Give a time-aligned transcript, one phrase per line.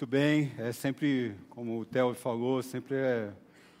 [0.00, 3.30] Muito bem, é sempre, como o Theo falou, sempre é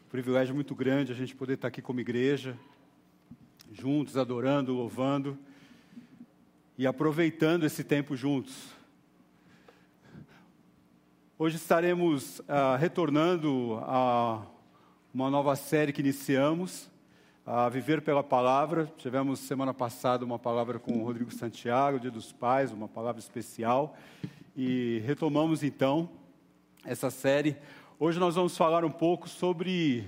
[0.04, 2.58] um privilégio muito grande a gente poder estar aqui como igreja,
[3.72, 5.38] juntos, adorando, louvando
[6.76, 8.68] e aproveitando esse tempo juntos.
[11.38, 14.44] Hoje estaremos ah, retornando a
[15.14, 16.90] uma nova série que iniciamos,
[17.46, 18.92] a Viver pela Palavra.
[18.98, 23.96] Tivemos semana passada uma palavra com o Rodrigo Santiago, Dia dos Pais, uma palavra especial.
[24.62, 26.10] E retomamos então
[26.84, 27.56] essa série.
[27.98, 30.04] Hoje nós vamos falar um pouco sobre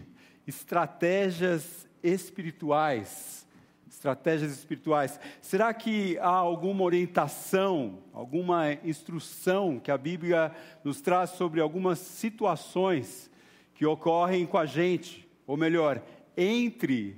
[0.47, 3.47] estratégias espirituais.
[3.89, 5.19] Estratégias espirituais.
[5.41, 13.31] Será que há alguma orientação, alguma instrução que a Bíblia nos traz sobre algumas situações
[13.75, 16.03] que ocorrem com a gente, ou melhor,
[16.37, 17.17] entre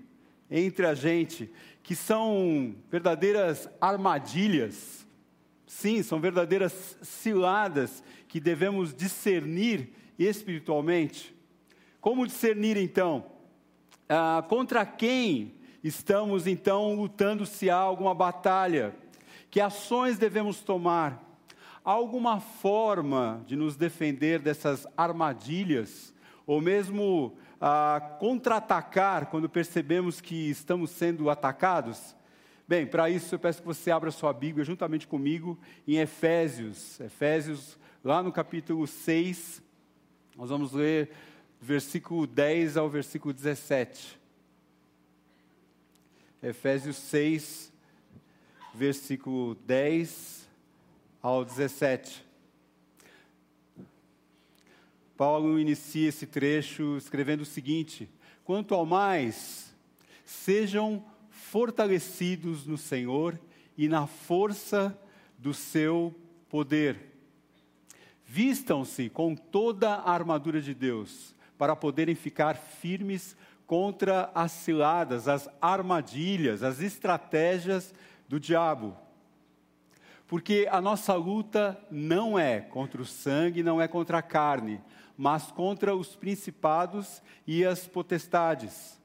[0.49, 1.51] entre a gente,
[1.83, 5.04] que são verdadeiras armadilhas
[5.67, 11.35] Sim, são verdadeiras ciladas que devemos discernir espiritualmente.
[12.01, 13.25] Como discernir então?
[14.09, 18.95] Ah, contra quem estamos então lutando se há alguma batalha?
[19.51, 21.23] Que ações devemos tomar?
[21.83, 26.13] Alguma forma de nos defender dessas armadilhas?
[26.47, 32.15] Ou mesmo ah, contra-atacar quando percebemos que estamos sendo atacados?
[32.67, 36.99] Bem, para isso eu peço que você abra sua Bíblia juntamente comigo em Efésios.
[36.99, 39.63] Efésios, lá no capítulo 6,
[40.35, 41.11] nós vamos ler
[41.61, 44.19] versículo 10 ao versículo 17.
[46.43, 47.71] Efésios 6,
[48.75, 50.49] versículo 10
[51.21, 52.25] ao 17.
[55.19, 58.09] Paulo inicia esse trecho escrevendo o seguinte:
[58.43, 59.75] Quanto ao mais,
[60.25, 61.05] sejam
[61.55, 63.39] fortalecidos no Senhor
[63.79, 64.99] e na força
[65.39, 66.13] do seu
[66.49, 67.13] poder.
[68.27, 73.37] Vistam-se com toda a armadura de Deus, para poderem ficar firmes
[73.69, 77.95] contra as ciladas, as armadilhas, as estratégias
[78.29, 78.97] do diabo.
[80.27, 84.81] Porque a nossa luta não é contra o sangue, não é contra a carne,
[85.17, 88.99] mas contra os principados e as potestades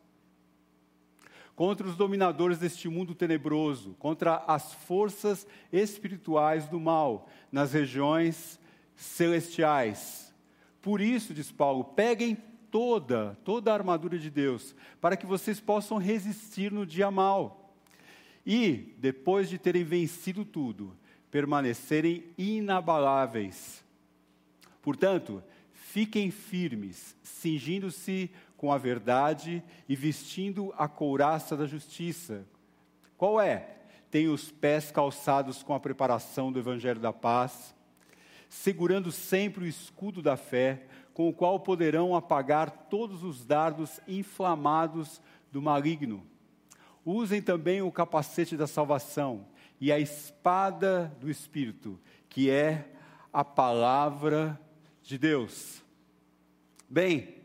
[1.59, 8.57] contra os dominadores deste mundo tenebroso, contra as forças espirituais do mal nas regiões
[8.95, 10.33] celestiais.
[10.81, 12.37] Por isso, diz Paulo, peguem
[12.71, 17.75] toda, toda a armadura de Deus, para que vocês possam resistir no dia mal.
[18.45, 20.95] E, depois de terem vencido tudo,
[21.29, 23.83] permanecerem inabaláveis.
[24.81, 25.43] Portanto,
[25.73, 32.45] fiquem firmes, cingindo-se com a verdade e vestindo a couraça da justiça.
[33.17, 33.77] Qual é?
[34.11, 37.73] Tem os pés calçados com a preparação do evangelho da paz,
[38.49, 45.21] segurando sempre o escudo da fé, com o qual poderão apagar todos os dardos inflamados
[45.53, 46.21] do maligno.
[47.05, 49.47] Usem também o capacete da salvação
[49.79, 51.97] e a espada do Espírito,
[52.27, 52.91] que é
[53.31, 54.59] a palavra
[55.01, 55.81] de Deus.
[56.89, 57.38] Bem,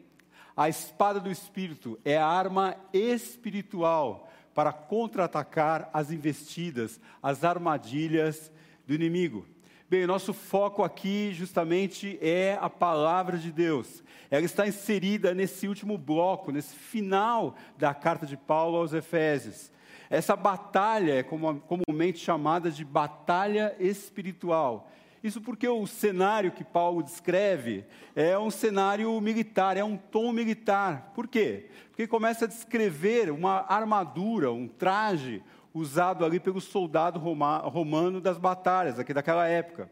[0.56, 8.52] a espada do Espírito é a arma espiritual para contra-atacar as investidas, as armadilhas
[8.86, 9.46] do inimigo.
[9.90, 14.02] Bem, nosso foco aqui justamente é a palavra de Deus.
[14.30, 19.70] Ela está inserida nesse último bloco, nesse final da carta de Paulo aos Efésios.
[20.08, 24.90] Essa batalha é comumente chamada de batalha espiritual.
[25.24, 31.12] Isso porque o cenário que Paulo descreve é um cenário militar, é um tom militar.
[31.14, 31.70] Por quê?
[31.88, 35.42] Porque começa a descrever uma armadura, um traje
[35.72, 39.90] usado ali pelo soldado romano das batalhas, daquela época.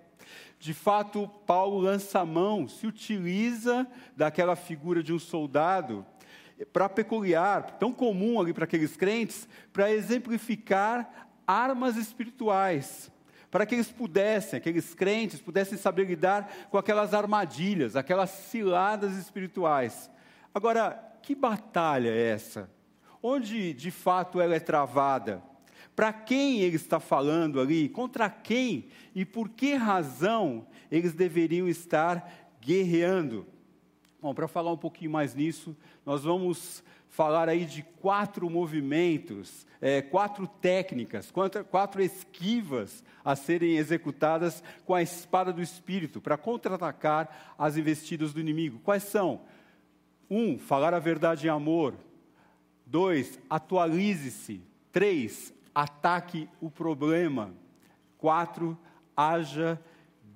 [0.61, 6.05] De fato, Paulo lança a mão, se utiliza daquela figura de um soldado
[6.75, 13.11] para peculiar, tão comum ali para aqueles crentes, para exemplificar armas espirituais
[13.53, 20.11] para que eles pudessem, aqueles crentes, pudessem saber lidar com aquelas armadilhas, aquelas ciladas espirituais.
[20.55, 22.71] Agora, que batalha é essa?
[23.23, 25.43] Onde de fato ela é travada?
[25.95, 27.91] Para quem ele está falando ali?
[27.91, 33.47] Contra quem e por que razão eles deveriam estar guerreando?
[34.19, 36.83] Bom, para falar um pouquinho mais nisso, nós vamos
[37.13, 44.95] falar aí de quatro movimentos, é, quatro técnicas, quatro, quatro esquivas a serem executadas com
[44.95, 48.81] a espada do Espírito para contra-atacar as investidas do inimigo.
[48.83, 49.43] Quais são?
[50.31, 51.95] Um, falar a verdade em amor.
[52.87, 54.63] Dois, atualize-se.
[54.91, 57.53] Três, ataque o problema.
[58.17, 58.77] Quatro,
[59.15, 59.79] haja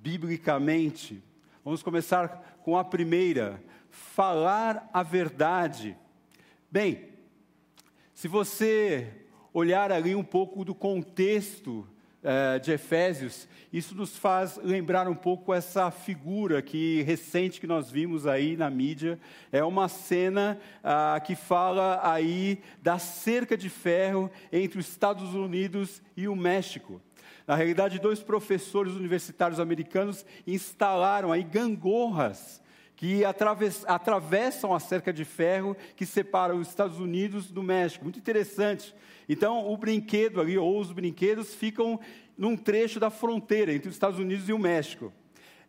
[0.03, 1.25] biblicamente.
[1.65, 5.97] Vamos começar com a primeira: falar a verdade.
[6.71, 7.11] Bem,
[8.13, 9.07] se você
[9.55, 11.87] olhar ali um pouco do contexto
[12.25, 17.89] eh, de Efésios, isso nos faz lembrar um pouco essa figura que recente que nós
[17.89, 19.19] vimos aí na mídia.
[19.53, 26.03] É uma cena ah, que fala aí da cerca de ferro entre os Estados Unidos
[26.17, 27.01] e o México.
[27.47, 32.61] Na realidade, dois professores universitários americanos instalaram aí gangorras
[32.97, 38.05] que atravessam a cerca de ferro que separa os Estados Unidos do México.
[38.05, 38.95] Muito interessante.
[39.29, 42.01] Então, o brinquedo ali, ou os brinquedos, ficam
[42.37, 45.13] num trecho da fronteira entre os Estados Unidos e o México.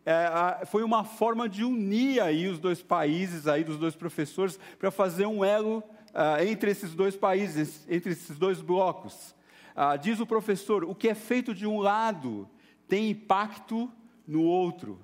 [0.06, 4.90] É, foi uma forma de unir aí os dois países, aí dos dois professores, para
[4.90, 9.34] fazer um elo uh, entre esses dois países, entre esses dois blocos.
[9.76, 12.48] Uh, diz o professor: o que é feito de um lado
[12.88, 13.90] tem impacto
[14.26, 14.98] no outro.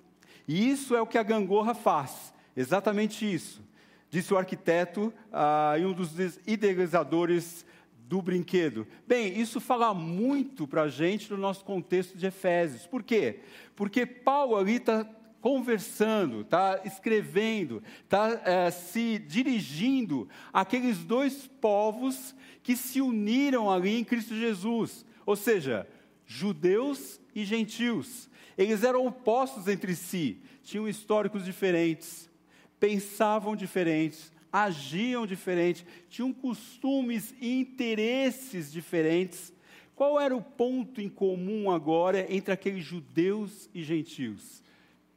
[0.46, 3.62] E isso é o que a gangorra faz, exatamente isso.
[4.10, 6.12] Disse o arquiteto uh, e um dos
[6.46, 7.66] idealizadores
[8.06, 8.86] do brinquedo.
[9.06, 12.86] Bem, isso fala muito para a gente no nosso contexto de Efésios.
[12.86, 13.40] Por quê?
[13.74, 15.04] Porque Paulo ali está
[15.40, 24.04] conversando, está escrevendo, está é, se dirigindo àqueles dois povos que se uniram ali em
[24.04, 25.86] Cristo Jesus, ou seja,
[26.26, 28.30] judeus e gentios.
[28.56, 32.30] Eles eram opostos entre si, tinham históricos diferentes,
[32.78, 39.52] pensavam diferentes, agiam diferente, tinham costumes e interesses diferentes.
[39.96, 44.62] Qual era o ponto em comum agora entre aqueles judeus e gentios?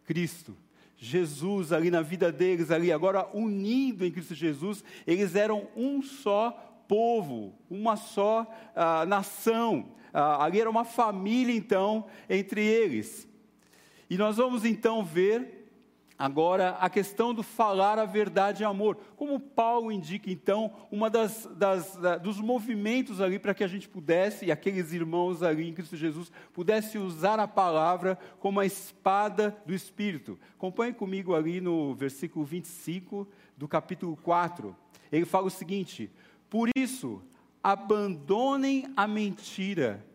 [0.06, 0.56] Cristo.
[1.00, 6.67] Jesus ali na vida deles, ali agora unindo em Cristo Jesus, eles eram um só
[6.88, 9.92] povo, uma só uh, nação.
[10.14, 13.28] Uh, ali era uma família então entre eles.
[14.10, 15.58] E nós vamos então ver
[16.20, 18.98] Agora, a questão do falar a verdade em amor.
[19.16, 24.46] Como Paulo indica, então, uma das, das dos movimentos ali para que a gente pudesse,
[24.46, 29.76] e aqueles irmãos ali em Cristo Jesus, pudessem usar a palavra como a espada do
[29.76, 30.40] Espírito.
[30.56, 34.76] Acompanhe comigo ali no versículo 25 do capítulo 4.
[35.12, 36.10] Ele fala o seguinte:
[36.50, 37.22] Por isso,
[37.64, 40.06] abandonem a mentira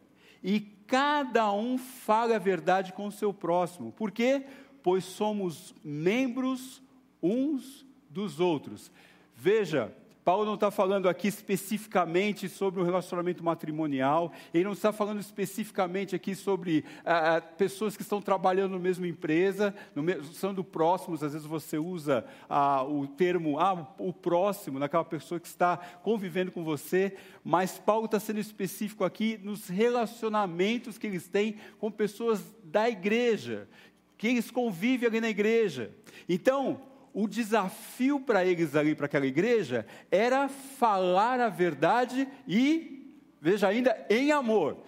[0.42, 3.92] e cada um fale a verdade com o seu próximo.
[3.92, 4.44] Por quê?
[4.82, 6.82] pois somos membros
[7.22, 8.90] uns dos outros.
[9.34, 15.20] Veja, Paulo não está falando aqui especificamente sobre o relacionamento matrimonial, ele não está falando
[15.20, 21.24] especificamente aqui sobre ah, ah pessoas que estão trabalhando na mesma empresa, no sendo próximos,
[21.24, 26.52] às vezes você usa ah, o termo, ah, o próximo, naquela pessoa que está convivendo
[26.52, 32.44] com você, mas Paulo está sendo específico aqui nos relacionamentos que eles têm com pessoas
[32.62, 33.68] da igreja,
[34.16, 35.90] que eles convivem ali na igreja.
[36.28, 43.68] Então, o desafio para eles ali, para aquela igreja, era falar a verdade e, veja
[43.68, 44.78] ainda, em amor.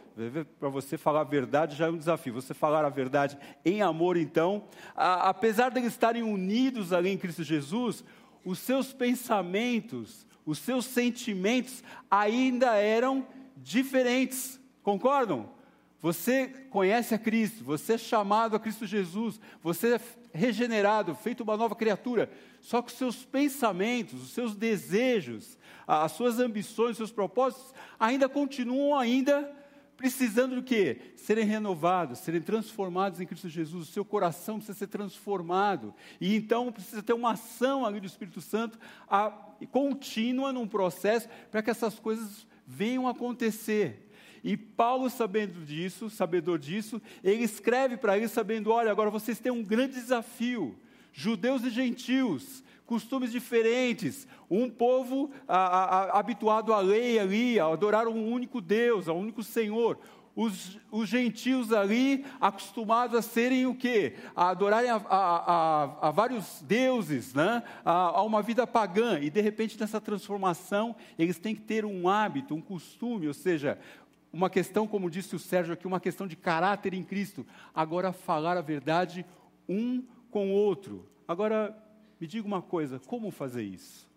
[0.61, 2.35] Para você falar a verdade já é um desafio.
[2.35, 7.19] Você falar a verdade em amor, então, a, apesar de eles estarem unidos ali em
[7.19, 8.05] Cristo Jesus,
[8.44, 13.26] os seus pensamentos, os seus sentimentos ainda eram
[13.56, 14.61] diferentes.
[14.82, 15.49] Concordam?
[16.00, 19.99] Você conhece a Cristo, você é chamado a Cristo Jesus, você
[20.34, 22.30] regenerado, feito uma nova criatura.
[22.61, 25.56] Só que os seus pensamentos, os seus desejos,
[25.87, 29.50] as suas ambições, os seus propósitos ainda continuam ainda
[29.97, 31.12] precisando do quê?
[31.14, 33.88] Serem renovados, serem transformados em Cristo Jesus.
[33.88, 35.94] O seu coração precisa ser transformado.
[36.20, 38.78] E então precisa ter uma ação ali do Espírito Santo
[39.09, 39.30] a,
[39.70, 44.03] contínua num processo para que essas coisas venham a acontecer.
[44.44, 49.50] E Paulo, sabendo disso, sabedor disso, ele escreve para eles sabendo: olha, agora vocês têm
[49.50, 50.78] um grande desafio.
[51.16, 58.06] Judeus e gentios, costumes diferentes, um povo a, a, habituado à lei ali, a adorar
[58.06, 59.98] um único Deus, ao único Senhor.
[60.36, 64.14] Os, os, gentios ali acostumados a serem o quê?
[64.34, 67.62] A adorarem a, a, a vários deuses, né?
[67.84, 69.20] a, uma vida pagã.
[69.20, 73.78] E de repente, nessa transformação, eles têm que ter um hábito, um costume, ou seja,
[74.35, 77.47] uma questão, como disse o Sérgio aqui, uma questão de caráter em Cristo.
[77.73, 79.25] Agora, falar a verdade
[79.69, 81.09] um com o outro.
[81.26, 81.76] Agora,
[82.21, 84.11] me diga uma coisa: como fazer isso?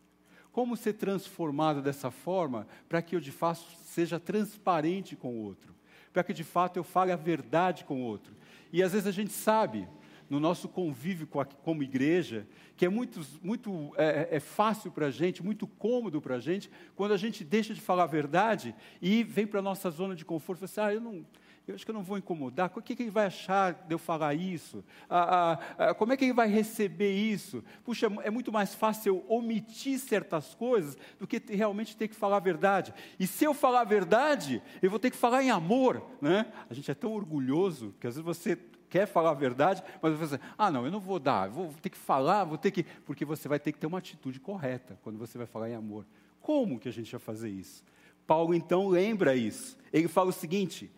[0.52, 5.76] Como ser transformado dessa forma para que eu de fato seja transparente com o outro?
[6.12, 8.34] Para que de fato eu fale a verdade com o outro?
[8.74, 9.88] E às vezes a gente sabe,
[10.29, 11.27] no nosso convívio
[11.63, 16.36] como igreja, que é muito, muito é, é fácil para a gente, muito cômodo para
[16.36, 19.89] a gente, quando a gente deixa de falar a verdade e vem para a nossa
[19.89, 21.25] zona de conforto e assim, ah, eu não,
[21.67, 22.72] eu acho que eu não vou incomodar.
[22.74, 24.84] O que, que ele vai achar de eu falar isso?
[25.10, 27.62] Ah, ah, ah, como é que ele vai receber isso?
[27.84, 32.38] Puxa, é muito mais fácil eu omitir certas coisas do que realmente ter que falar
[32.38, 32.93] a verdade.
[33.19, 36.01] E se eu falar a verdade, eu vou ter que falar em amor.
[36.22, 36.46] Né?
[36.69, 38.57] A gente é tão orgulhoso que às vezes você
[38.89, 41.89] quer falar a verdade, mas você vai ah, não, eu não vou dar, vou ter
[41.89, 42.84] que falar, vou ter que.
[43.06, 46.06] Porque você vai ter que ter uma atitude correta quando você vai falar em amor.
[46.41, 47.84] Como que a gente vai fazer isso?
[48.25, 49.77] Paulo então lembra isso.
[49.91, 50.91] Ele fala o seguinte: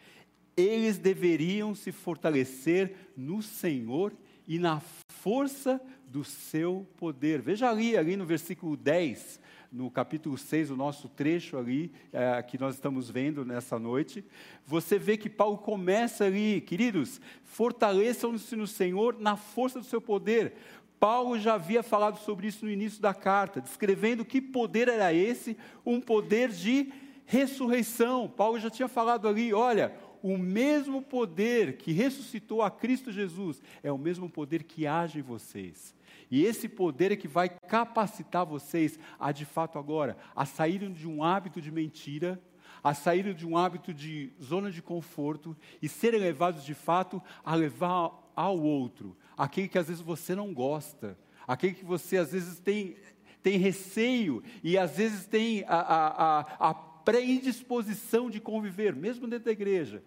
[0.56, 4.14] eles deveriam se fortalecer no Senhor
[4.48, 4.82] e na
[5.22, 7.42] força do seu poder.
[7.42, 9.40] Veja ali, ali no versículo 10,
[9.72, 14.26] no capítulo 6, o nosso trecho ali, é, que nós estamos vendo nessa noite,
[14.66, 20.54] você vê que Paulo começa ali, queridos, fortaleçam-se no Senhor na força do seu poder.
[21.00, 25.56] Paulo já havia falado sobre isso no início da carta, descrevendo que poder era esse,
[25.86, 26.92] um poder de
[27.26, 28.28] ressurreição.
[28.28, 33.92] Paulo já tinha falado ali, olha, o mesmo poder que ressuscitou a Cristo Jesus é
[33.92, 35.96] o mesmo poder que age em vocês.
[36.32, 41.08] E esse poder é que vai capacitar vocês a, de fato, agora, a saírem de
[41.08, 42.40] um hábito de mentira,
[42.84, 47.56] a saírem de um hábito de zona de conforto e serem levados, de fato, a
[47.56, 52.60] levar ao outro, aquele que às vezes você não gosta, aquele que você às vezes
[52.60, 52.96] tem,
[53.42, 56.74] tem receio e às vezes tem a, a, a, a
[57.12, 60.04] predisposição de conviver, mesmo dentro da igreja.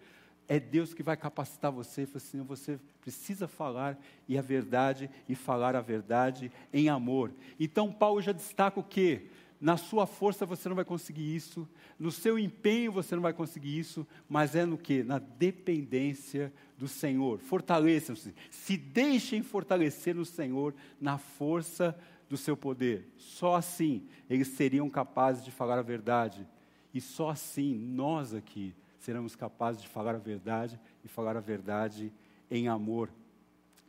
[0.47, 5.75] É Deus que vai capacitar você, assim, você precisa falar e a verdade e falar
[5.75, 7.33] a verdade em amor.
[7.59, 9.27] Então Paulo já destaca o quê?
[9.59, 11.67] Na sua força você não vai conseguir isso,
[11.97, 15.03] no seu empenho você não vai conseguir isso, mas é no que?
[15.03, 17.39] Na dependência do Senhor.
[17.39, 21.97] Fortaleçam-se, se deixem fortalecer no Senhor, na força
[22.29, 23.07] do seu poder.
[23.17, 26.45] Só assim eles seriam capazes de falar a verdade.
[26.93, 32.13] E só assim nós aqui seremos capazes de falar a verdade e falar a verdade
[32.49, 33.09] em amor.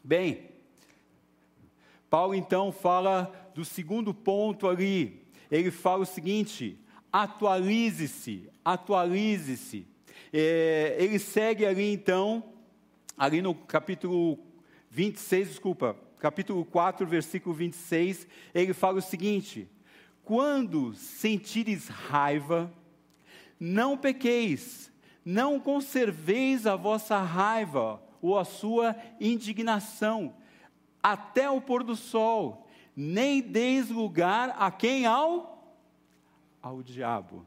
[0.03, 0.49] Bem,
[2.09, 5.23] Paulo então fala do segundo ponto ali.
[5.51, 6.79] Ele fala o seguinte:
[7.13, 9.87] atualize-se, atualize-se.
[10.33, 12.43] É, ele segue ali então,
[13.17, 14.39] ali no capítulo
[14.91, 19.69] 26, desculpa, capítulo 4, versículo 26, ele fala o seguinte:
[20.25, 22.73] quando sentires raiva,
[23.59, 24.93] não pequeis,
[25.25, 30.35] não conserveis a vossa raiva ou a sua indignação
[31.03, 35.55] até o pôr do sol, nem deis lugar a quem ao
[36.63, 37.45] ao diabo.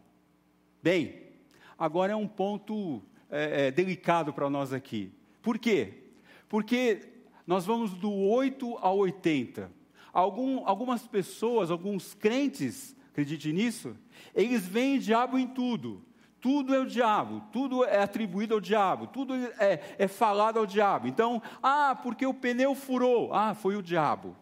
[0.84, 1.24] Bem,
[1.76, 5.12] agora é um ponto é, é, delicado para nós aqui.
[5.42, 6.04] Por quê?
[6.48, 7.02] Porque
[7.48, 9.72] nós vamos do 8 ao 80.
[10.14, 13.98] Algum, algumas pessoas, alguns crentes, acredite nisso,
[14.36, 16.06] eles veem diabo em tudo.
[16.40, 21.08] Tudo é o diabo, tudo é atribuído ao diabo, tudo é, é falado ao diabo.
[21.08, 24.36] Então, ah, porque o pneu furou, ah, foi o diabo.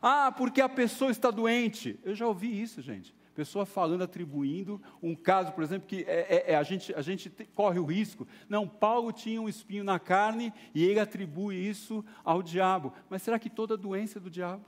[0.00, 2.00] Ah, porque a pessoa está doente.
[2.02, 3.14] Eu já ouvi isso, gente.
[3.34, 7.30] Pessoa falando, atribuindo um caso, por exemplo, que é, é, é a gente, a gente
[7.54, 8.26] corre o risco.
[8.48, 12.94] Não, Paulo tinha um espinho na carne e ele atribui isso ao diabo.
[13.10, 14.64] Mas será que toda doença é do diabo?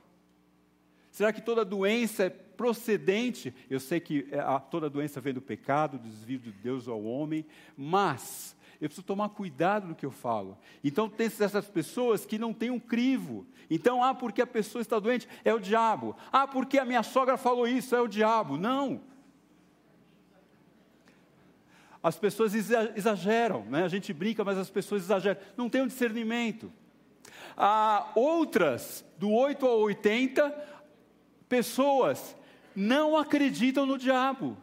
[1.11, 3.55] Será que toda doença é procedente?
[3.69, 7.45] Eu sei que é, toda doença vem do pecado, do desvio de Deus ao homem,
[7.77, 10.59] mas eu preciso tomar cuidado no que eu falo.
[10.83, 13.47] Então, tem essas pessoas que não têm um crivo.
[13.71, 16.17] Então, ah, porque a pessoa está doente, é o diabo.
[16.31, 18.57] Ah, porque a minha sogra falou isso, é o diabo.
[18.57, 19.01] Não.
[22.03, 23.83] As pessoas exageram, né?
[23.83, 25.41] a gente brinca, mas as pessoas exageram.
[25.57, 26.71] Não tem um discernimento.
[27.57, 30.51] Ah, outras, do 8 ao 80,
[31.49, 32.37] pessoas
[32.75, 34.57] não acreditam no diabo.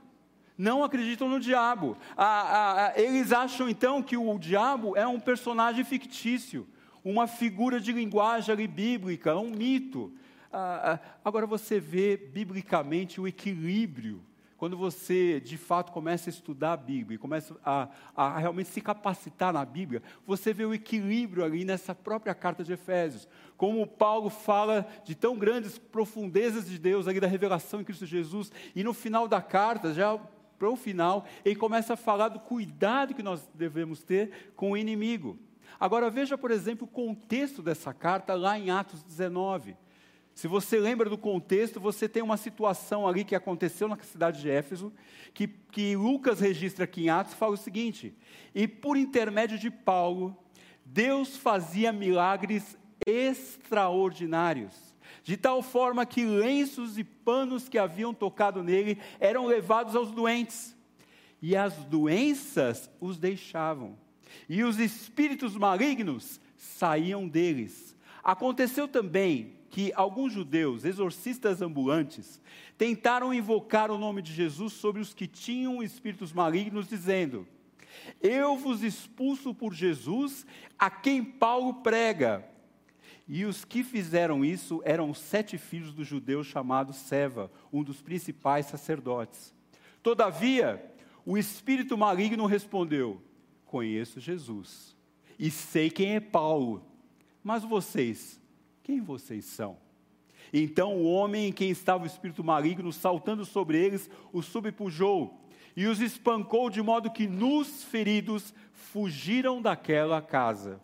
[0.58, 1.98] Não acreditam no diabo.
[2.16, 6.68] Ah, ah, eles acham então que o diabo é um personagem fictício,
[7.04, 10.14] uma figura de linguagem ali bíblica, um mito.
[10.52, 14.22] Ah, agora você vê biblicamente o equilíbrio
[14.62, 19.52] quando você de fato começa a estudar a Bíblia, começa a, a, realmente se capacitar
[19.52, 23.28] na Bíblia, você vê o equilíbrio ali nessa própria carta de Efésios.
[23.58, 28.52] Como Paulo fala de tão grandes profundezas de Deus ali da revelação em Cristo Jesus,
[28.76, 30.16] e no final da carta, já
[30.60, 34.78] para o final, ele começa a falar do cuidado que nós devemos ter com o
[34.78, 35.40] inimigo.
[35.80, 39.76] Agora veja, por exemplo, o contexto dessa carta lá em Atos 19.
[40.42, 44.50] Se você lembra do contexto, você tem uma situação ali que aconteceu na cidade de
[44.50, 44.92] Éfeso,
[45.36, 48.12] que, que Lucas registra aqui em Atos, fala o seguinte:
[48.56, 50.36] e por intermédio de Paulo,
[50.84, 54.74] Deus fazia milagres extraordinários,
[55.22, 60.76] de tal forma que lenços e panos que haviam tocado nele eram levados aos doentes,
[61.40, 63.96] e as doenças os deixavam,
[64.50, 67.96] e os espíritos malignos saíam deles.
[68.24, 72.42] Aconteceu também que alguns judeus, exorcistas ambulantes,
[72.78, 77.48] tentaram invocar o nome de Jesus sobre os que tinham espíritos malignos, dizendo:
[78.22, 80.46] Eu vos expulso por Jesus,
[80.78, 82.46] a quem Paulo prega.
[83.28, 88.66] E os que fizeram isso eram sete filhos do judeu chamado Seva, um dos principais
[88.66, 89.56] sacerdotes.
[90.04, 90.84] Todavia,
[91.26, 93.22] o espírito maligno respondeu:
[93.66, 94.98] Conheço Jesus
[95.40, 96.86] e sei quem é Paulo,
[97.42, 98.41] mas vocês,
[98.92, 99.78] quem vocês são?
[100.52, 105.40] Então o homem em quem estava o espírito maligno, saltando sobre eles, os subpujou
[105.78, 110.82] e os espancou de modo que nus feridos fugiram daquela casa.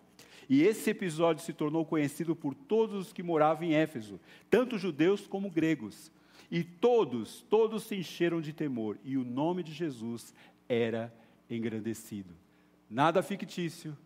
[0.47, 5.27] E esse episódio se tornou conhecido por todos os que moravam em Éfeso, tanto judeus
[5.27, 6.09] como gregos.
[6.49, 10.33] E todos, todos se encheram de temor, e o nome de Jesus
[10.69, 11.13] era
[11.49, 12.33] engrandecido.
[12.89, 13.97] Nada fictício,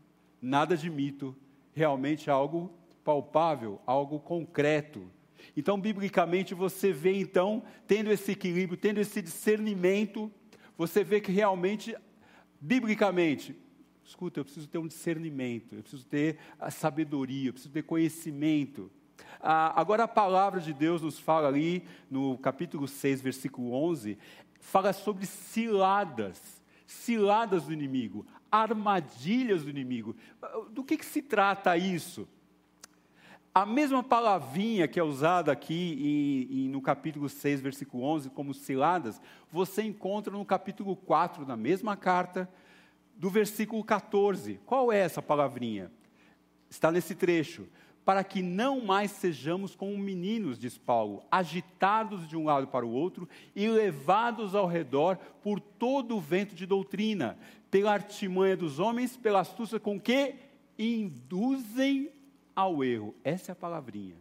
[0.42, 1.36] nada de mito,
[1.76, 5.10] realmente algo palpável, algo concreto.
[5.56, 10.32] Então, biblicamente, você vê, então, tendo esse equilíbrio, tendo esse discernimento,
[10.78, 11.96] você vê que realmente,
[12.60, 13.56] biblicamente,
[14.04, 18.92] escuta, eu preciso ter um discernimento, eu preciso ter a sabedoria, eu preciso ter conhecimento.
[19.40, 24.18] Ah, agora, a palavra de Deus nos fala ali, no capítulo 6, versículo 11,
[24.60, 30.16] fala sobre ciladas, ciladas do inimigo, armadilhas do inimigo.
[30.72, 32.28] Do que, que se trata isso?
[33.54, 38.54] A mesma palavrinha que é usada aqui em, em, no capítulo 6, versículo 11, como
[38.54, 42.50] ciladas, você encontra no capítulo 4, na mesma carta,
[43.18, 44.58] do versículo 14.
[44.66, 45.92] Qual é essa palavrinha?
[46.70, 47.68] Está nesse trecho.
[48.06, 52.92] Para que não mais sejamos como meninos, diz Paulo, agitados de um lado para o
[52.92, 57.38] outro e levados ao redor por todo o vento de doutrina,
[57.70, 60.36] pela artimanha dos homens, pela astúcia com que
[60.80, 62.21] induzem
[62.56, 63.16] ao erro.
[63.24, 64.16] Essa é a palavrinha.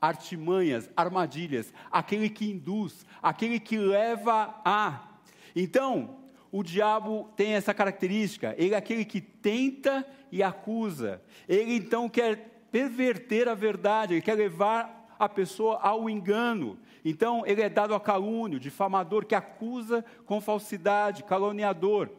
[0.00, 5.08] Artimanhas, armadilhas, aquele que induz, aquele que leva a.
[5.56, 6.18] Então,
[6.52, 11.22] o diabo tem essa característica, ele é aquele que tenta e acusa.
[11.48, 16.78] Ele então quer perverter a verdade, ele quer levar a pessoa ao engano.
[17.04, 22.10] Então, ele é dado a calúnio, difamador, que acusa com falsidade, caluniador.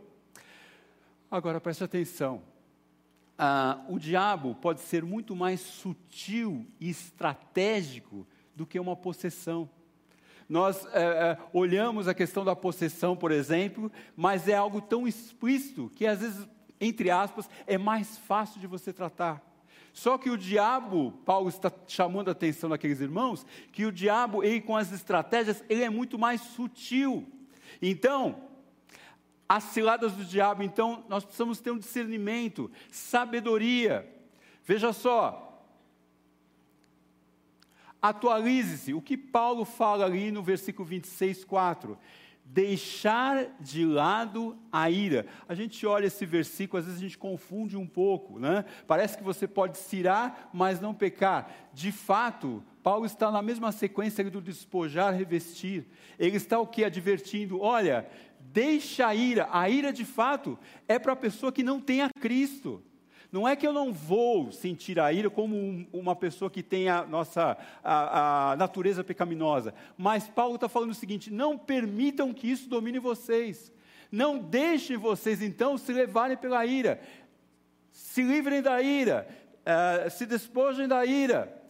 [1.30, 2.55] Agora preste atenção
[3.38, 9.70] ah, o diabo pode ser muito mais sutil e estratégico do que uma possessão.
[10.48, 16.06] Nós é, olhamos a questão da possessão, por exemplo, mas é algo tão explícito que
[16.06, 16.48] às vezes,
[16.80, 19.42] entre aspas, é mais fácil de você tratar.
[19.92, 24.62] Só que o diabo, Paulo está chamando a atenção daqueles irmãos, que o diabo, ele
[24.62, 27.26] com as estratégias, ele é muito mais sutil.
[27.82, 28.45] Então,
[29.48, 30.64] as ciladas do diabo.
[30.64, 34.12] Então, nós precisamos ter um discernimento, sabedoria.
[34.64, 35.42] Veja só.
[38.02, 38.94] Atualize-se.
[38.94, 41.98] O que Paulo fala ali no versículo 26, 4?
[42.48, 45.26] Deixar de lado a ira.
[45.50, 48.64] A gente olha esse versículo, às vezes a gente confunde um pouco, né?
[48.86, 51.52] Parece que você pode cirar, mas não pecar.
[51.74, 55.88] De fato, Paulo está na mesma sequência do despojar, revestir.
[56.20, 56.84] Ele está o que?
[56.84, 58.08] Advertindo: olha,
[58.56, 59.50] deixa a ira.
[59.52, 62.82] A ira, de fato, é para a pessoa que não tem a Cristo.
[63.30, 66.88] Não é que eu não vou sentir a ira como um, uma pessoa que tem
[66.88, 69.74] a nossa a, a natureza pecaminosa.
[69.98, 73.74] Mas Paulo está falando o seguinte: não permitam que isso domine vocês.
[74.10, 77.02] Não deixem vocês, então, se levarem pela ira.
[77.92, 79.28] Se livrem da ira.
[79.66, 81.62] Uh, se despojem da ira.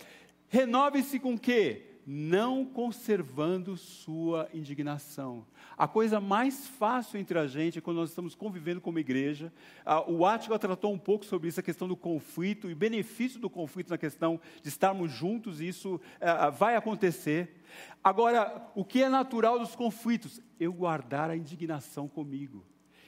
[0.49, 1.94] Renovem-se com o quê?
[2.05, 5.45] Não conservando sua indignação.
[5.75, 9.51] A coisa mais fácil entre a gente é quando nós estamos convivendo como igreja.
[9.83, 13.49] Ah, o Átila tratou um pouco sobre isso, a questão do conflito e benefício do
[13.49, 17.63] conflito na questão de estarmos juntos, e isso ah, vai acontecer.
[18.03, 20.39] Agora, o que é natural dos conflitos?
[20.59, 22.63] Eu guardar a indignação comigo.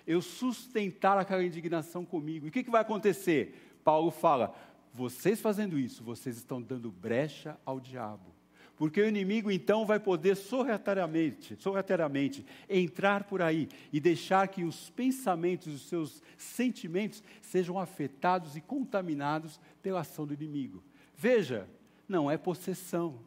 [0.05, 2.45] Eu sustentar aquela indignação comigo.
[2.47, 3.79] E o que, que vai acontecer?
[3.83, 4.55] Paulo fala:
[4.91, 8.36] vocês fazendo isso, vocês estão dando brecha ao diabo.
[8.77, 14.91] Porque o inimigo então vai poder sorrateiramente, sorrateiramente entrar por aí e deixar que os
[14.91, 20.83] pensamentos, os seus sentimentos sejam afetados e contaminados pela ação do inimigo.
[21.15, 21.67] Veja,
[22.07, 23.19] não é possessão.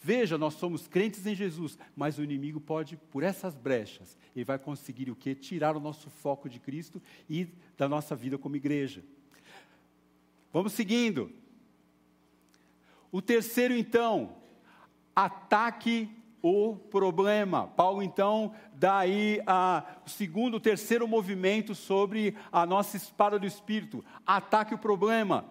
[0.00, 4.58] Veja, nós somos crentes em Jesus, mas o inimigo pode, por essas brechas, ele vai
[4.58, 5.34] conseguir o que?
[5.34, 9.02] Tirar o nosso foco de Cristo e da nossa vida como igreja.
[10.52, 11.32] Vamos seguindo.
[13.10, 14.36] O terceiro, então,
[15.24, 16.08] ataque
[16.40, 17.66] o problema.
[17.66, 23.46] Paulo então dá aí a, o segundo, o terceiro movimento sobre a nossa espada do
[23.46, 25.44] espírito: ataque o problema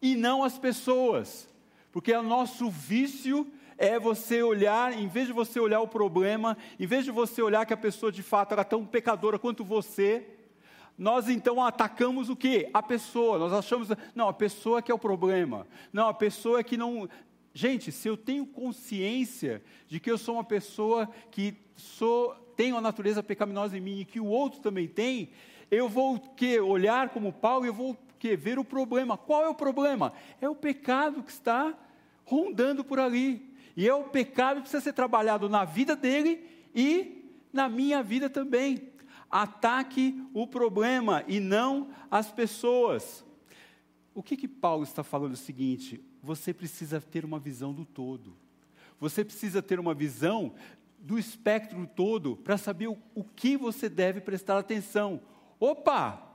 [0.00, 1.46] e não as pessoas,
[1.92, 3.46] porque o nosso vício
[3.76, 7.66] é você olhar, em vez de você olhar o problema, em vez de você olhar
[7.66, 10.26] que a pessoa de fato era tão pecadora quanto você,
[10.96, 12.68] nós então atacamos o que?
[12.72, 13.38] A pessoa.
[13.38, 15.66] Nós achamos, não, a pessoa que é o problema.
[15.92, 17.08] Não, a pessoa é que não.
[17.54, 22.80] Gente, se eu tenho consciência de que eu sou uma pessoa que sou, tenho a
[22.80, 25.30] natureza pecaminosa em mim e que o outro também tem,
[25.70, 29.18] eu vou que olhar como Paulo e eu vou que ver o problema.
[29.18, 30.12] Qual é o problema?
[30.40, 31.74] É o pecado que está
[32.24, 33.52] rondando por ali.
[33.76, 38.30] E é o pecado que precisa ser trabalhado na vida dele e na minha vida
[38.30, 38.92] também.
[39.30, 43.24] Ataque o problema e não as pessoas.
[44.14, 47.84] O que que Paulo está falando é o seguinte: você precisa ter uma visão do
[47.84, 48.36] todo.
[49.00, 50.54] Você precisa ter uma visão
[50.98, 55.20] do espectro todo para saber o, o que você deve prestar atenção.
[55.58, 56.30] Opa!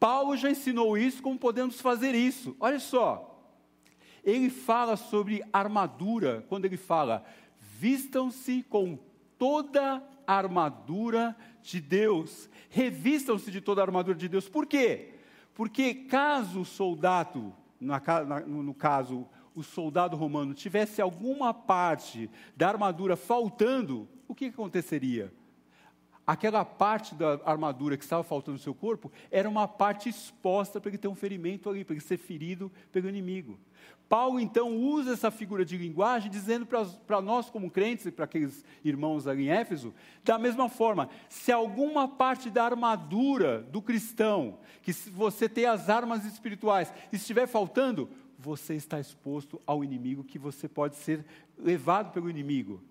[0.00, 2.56] Paulo já ensinou isso, como podemos fazer isso.
[2.58, 3.40] Olha só,
[4.24, 7.24] ele fala sobre armadura, quando ele fala:
[7.78, 8.98] vistam-se com
[9.38, 14.48] toda a armadura de Deus, revistam-se de toda a armadura de Deus.
[14.48, 15.10] Por quê?
[15.54, 24.08] Porque caso o soldado, no caso, o soldado romano, tivesse alguma parte da armadura faltando,
[24.26, 25.32] o que aconteceria?
[26.26, 30.90] Aquela parte da armadura que estava faltando no seu corpo era uma parte exposta para
[30.90, 33.58] ele ter um ferimento ali, para ele ser ferido pelo inimigo.
[34.08, 38.62] Paulo então usa essa figura de linguagem dizendo para nós como crentes e para aqueles
[38.84, 44.92] irmãos ali em Éfeso, da mesma forma, se alguma parte da armadura do cristão, que
[44.92, 50.96] você tem as armas espirituais, estiver faltando, você está exposto ao inimigo que você pode
[50.96, 51.24] ser
[51.56, 52.82] levado pelo inimigo.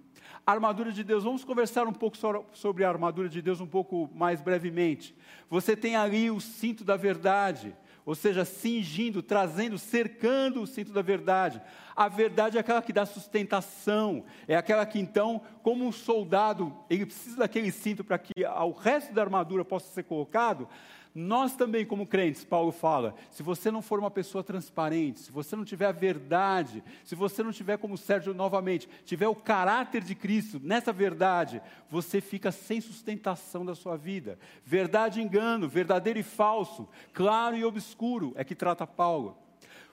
[0.46, 2.18] A armadura de Deus, vamos conversar um pouco
[2.54, 5.16] sobre a armadura de Deus um pouco mais brevemente.
[5.48, 11.04] Você tem ali o cinto da verdade, ou seja, cingindo, trazendo, cercando o cinto da
[11.04, 11.62] verdade.
[11.96, 17.06] A verdade é aquela que dá sustentação, é aquela que então, como um soldado, ele
[17.06, 20.68] precisa daquele cinto para que o resto da armadura possa ser colocado.
[21.14, 25.56] Nós também, como crentes, Paulo fala: se você não for uma pessoa transparente, se você
[25.56, 30.16] não tiver a verdade, se você não tiver, como Sérgio novamente, tiver o caráter de
[30.16, 34.40] Cristo nessa verdade, você fica sem sustentação da sua vida.
[34.64, 39.38] Verdade e engano, verdadeiro e falso, claro e obscuro, é que trata Paulo.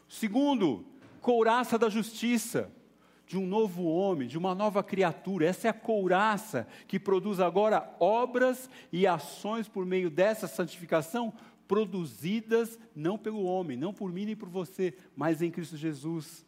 [0.09, 0.87] Segundo,
[1.21, 2.73] couraça da justiça
[3.29, 5.47] de um novo homem, de uma nova criatura.
[5.47, 11.33] Essa é a couraça que produz agora obras e ações por meio dessa santificação,
[11.69, 16.47] produzidas não pelo homem, não por mim nem por você, mas em Cristo Jesus.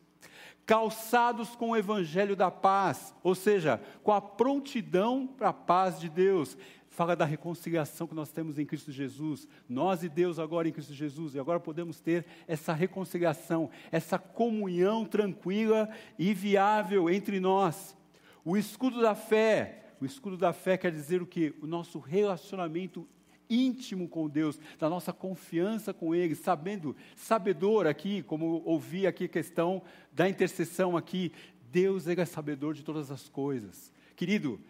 [0.64, 6.08] Calçados com o evangelho da paz, ou seja, com a prontidão para a paz de
[6.08, 6.56] Deus
[7.00, 9.48] fala da reconciliação que nós temos em Cristo Jesus.
[9.66, 11.34] Nós e Deus agora em Cristo Jesus.
[11.34, 17.96] E agora podemos ter essa reconciliação, essa comunhão tranquila e viável entre nós.
[18.44, 19.94] O escudo da fé.
[19.98, 21.54] O escudo da fé quer dizer o que?
[21.62, 23.08] O nosso relacionamento
[23.48, 29.28] íntimo com Deus, da nossa confiança com Ele, sabendo, sabedor aqui, como ouvi aqui a
[29.28, 29.82] questão
[30.12, 31.32] da intercessão aqui,
[31.72, 33.90] Deus é sabedor de todas as coisas.
[34.14, 34.60] Querido,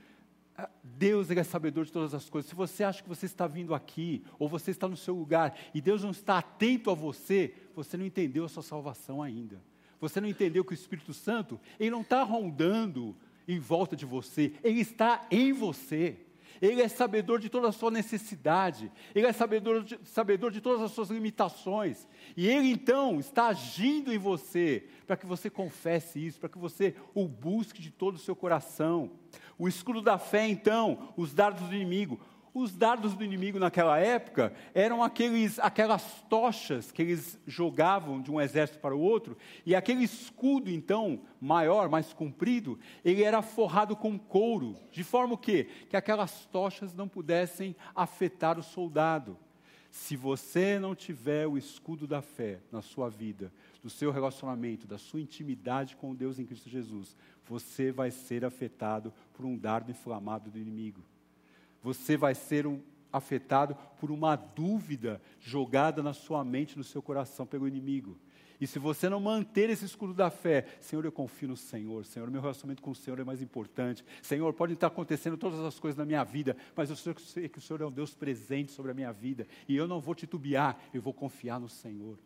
[0.82, 2.48] Deus é sabedor de todas as coisas.
[2.48, 5.80] Se você acha que você está vindo aqui, ou você está no seu lugar, e
[5.80, 9.62] Deus não está atento a você, você não entendeu a sua salvação ainda.
[10.00, 14.52] Você não entendeu que o Espírito Santo, ele não está rondando em volta de você,
[14.62, 16.18] ele está em você.
[16.60, 20.82] Ele é sabedor de toda a sua necessidade, Ele é sabedor de, sabedor de todas
[20.82, 26.38] as suas limitações, e Ele então está agindo em você, para que você confesse isso,
[26.38, 29.10] para que você o busque de todo o seu coração.
[29.60, 32.18] O escudo da fé, então, os dardos do inimigo.
[32.54, 38.40] Os dardos do inimigo naquela época eram aqueles, aquelas tochas que eles jogavam de um
[38.40, 44.18] exército para o outro, e aquele escudo, então, maior, mais comprido, ele era forrado com
[44.18, 49.36] couro, de forma que, que aquelas tochas não pudessem afetar o soldado.
[49.90, 54.98] Se você não tiver o escudo da fé na sua vida, do seu relacionamento, da
[54.98, 57.16] sua intimidade com Deus em Cristo Jesus,
[57.46, 61.02] você vai ser afetado por um dardo inflamado do inimigo.
[61.82, 62.80] Você vai ser um,
[63.12, 68.16] afetado por uma dúvida jogada na sua mente, no seu coração pelo inimigo.
[68.60, 72.30] E se você não manter esse escudo da fé, Senhor, eu confio no Senhor, Senhor,
[72.30, 74.04] meu relacionamento com o Senhor é mais importante.
[74.20, 77.62] Senhor, podem estar acontecendo todas as coisas na minha vida, mas eu sei que o
[77.62, 81.00] Senhor é um Deus presente sobre a minha vida, e eu não vou titubear, eu
[81.00, 82.18] vou confiar no Senhor.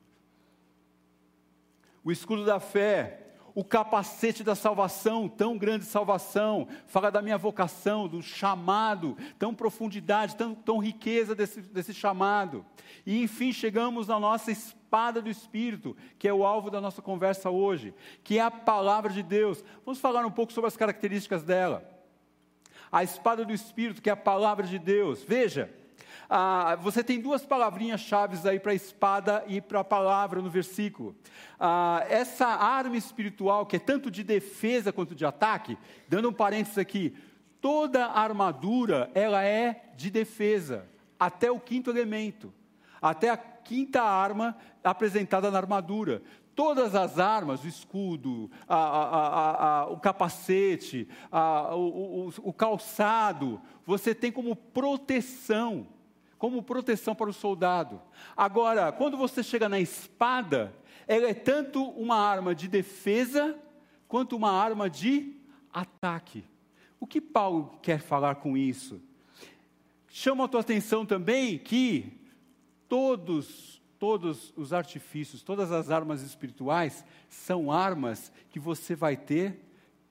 [2.04, 8.08] O escudo da fé, o capacete da salvação, tão grande salvação, fala da minha vocação,
[8.08, 12.66] do chamado, tão profundidade, tão, tão riqueza desse, desse chamado.
[13.06, 17.48] E enfim, chegamos na nossa espada do Espírito, que é o alvo da nossa conversa
[17.48, 19.64] hoje, que é a palavra de Deus.
[19.84, 21.88] Vamos falar um pouco sobre as características dela.
[22.90, 25.22] A espada do Espírito, que é a palavra de Deus.
[25.22, 25.72] Veja,
[26.36, 31.14] ah, você tem duas palavrinhas chaves aí para espada e para a palavra no versículo.
[31.60, 36.76] Ah, essa arma espiritual, que é tanto de defesa quanto de ataque, dando um parênteses
[36.76, 37.14] aqui,
[37.60, 40.88] toda armadura, ela é de defesa,
[41.20, 42.52] até o quinto elemento,
[43.00, 46.20] até a quinta arma apresentada na armadura.
[46.56, 54.12] Todas as armas, o escudo, a, a, a, o capacete, o, o, o calçado, você
[54.12, 55.93] tem como proteção
[56.44, 58.02] como proteção para o soldado.
[58.37, 60.76] Agora, quando você chega na espada,
[61.09, 63.59] ela é tanto uma arma de defesa
[64.07, 65.37] quanto uma arma de
[65.72, 66.44] ataque.
[67.00, 69.00] O que Paulo quer falar com isso?
[70.07, 72.12] Chama a tua atenção também que
[72.90, 79.64] todos, todos os artifícios, todas as armas espirituais são armas que você vai ter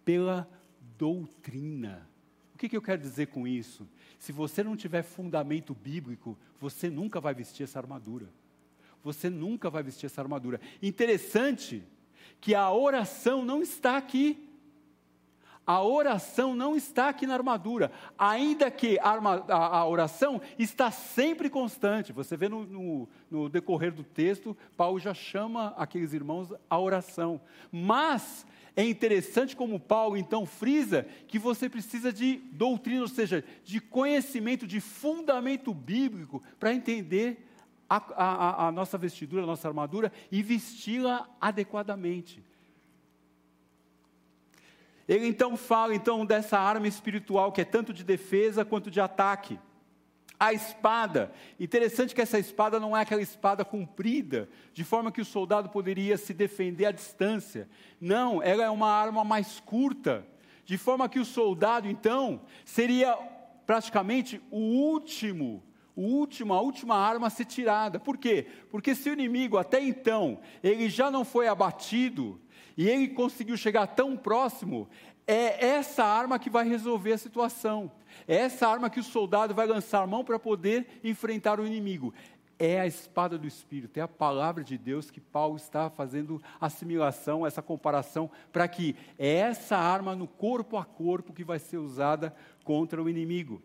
[0.03, 0.49] pela
[0.97, 2.09] doutrina.
[2.55, 3.87] O que, que eu quero dizer com isso?
[4.23, 8.29] Se você não tiver fundamento bíblico, você nunca vai vestir essa armadura.
[9.03, 10.61] Você nunca vai vestir essa armadura.
[10.81, 11.83] Interessante
[12.39, 14.49] que a oração não está aqui.
[15.65, 21.49] A oração não está aqui na armadura, ainda que a, a, a oração está sempre
[21.49, 22.11] constante.
[22.11, 27.39] Você vê no, no, no, decorrer do texto, Paulo já chama aqueles irmãos à oração.
[27.71, 28.45] Mas
[28.75, 34.67] é interessante como Paulo então frisa que você precisa de doutrina, ou seja, de conhecimento,
[34.67, 37.47] de fundamento bíblico para entender
[37.89, 42.43] a, a, nossa vestidura, a nossa armadura e vesti-la adequadamente.
[45.07, 49.59] Ele então fala então dessa arma espiritual que é tanto de defesa quanto de ataque
[50.39, 51.31] a espada.
[51.59, 56.17] Interessante que essa espada não é aquela espada comprida, de forma que o soldado poderia
[56.17, 57.69] se defender à distância.
[57.99, 60.27] Não, ela é uma arma mais curta,
[60.65, 63.17] de forma que o soldado, então, seria
[63.65, 65.63] praticamente o último,
[65.95, 67.99] o último, a última arma a ser tirada.
[67.99, 68.47] Por quê?
[68.69, 72.41] Porque se o inimigo até então ele já não foi abatido
[72.77, 74.89] e ele conseguiu chegar tão próximo,
[75.27, 77.91] é essa arma que vai resolver a situação.
[78.27, 82.13] É essa arma que o soldado vai lançar a mão para poder enfrentar o inimigo.
[82.59, 87.45] É a espada do Espírito, é a palavra de Deus que Paulo está fazendo assimilação,
[87.45, 92.33] essa comparação, para que é essa arma no corpo a corpo que vai ser usada
[92.63, 93.61] contra o inimigo.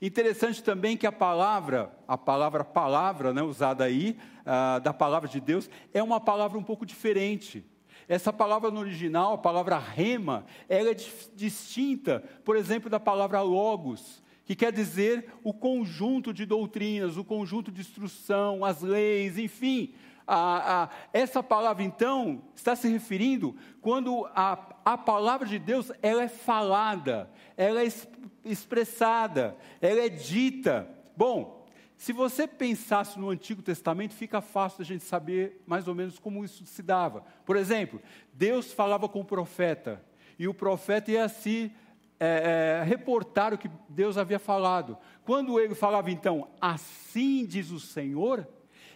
[0.00, 5.40] Interessante também que a palavra, a palavra palavra, né, usada aí, uh, da palavra de
[5.40, 7.64] Deus, é uma palavra um pouco diferente.
[8.08, 10.96] Essa palavra no original, a palavra rema, ela é
[11.34, 17.70] distinta, por exemplo, da palavra logos, que quer dizer o conjunto de doutrinas, o conjunto
[17.70, 19.92] de instrução, as leis, enfim.
[20.26, 26.22] A, a, essa palavra, então, está se referindo quando a, a palavra de Deus ela
[26.22, 27.88] é falada, ela é
[28.42, 30.88] expressada, ela é dita.
[31.14, 31.57] Bom,
[31.98, 36.44] se você pensasse no Antigo Testamento, fica fácil a gente saber mais ou menos como
[36.44, 37.24] isso se dava.
[37.44, 38.00] Por exemplo,
[38.32, 40.00] Deus falava com o profeta,
[40.38, 41.72] e o profeta ia se
[42.20, 44.96] é, é, reportar o que Deus havia falado.
[45.24, 48.46] Quando ele falava, então, assim diz o Senhor,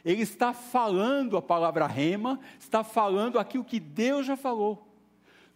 [0.05, 4.87] ele está falando a palavra rema, está falando aquilo que Deus já falou.